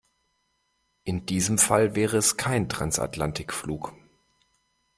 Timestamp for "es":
2.17-2.35